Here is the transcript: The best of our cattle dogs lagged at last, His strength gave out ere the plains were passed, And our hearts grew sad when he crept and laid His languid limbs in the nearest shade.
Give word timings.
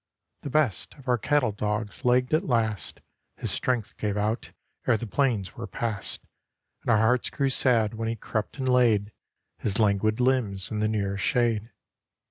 The 0.41 0.49
best 0.49 0.95
of 0.95 1.07
our 1.07 1.19
cattle 1.19 1.51
dogs 1.51 2.03
lagged 2.03 2.33
at 2.33 2.47
last, 2.47 3.01
His 3.37 3.51
strength 3.51 3.97
gave 3.97 4.17
out 4.17 4.51
ere 4.87 4.97
the 4.97 5.05
plains 5.05 5.55
were 5.55 5.67
passed, 5.67 6.21
And 6.81 6.89
our 6.89 6.97
hearts 6.97 7.29
grew 7.29 7.51
sad 7.51 7.93
when 7.93 8.07
he 8.09 8.15
crept 8.15 8.57
and 8.57 8.67
laid 8.67 9.11
His 9.59 9.77
languid 9.77 10.19
limbs 10.19 10.71
in 10.71 10.79
the 10.79 10.87
nearest 10.87 11.23
shade. 11.23 11.69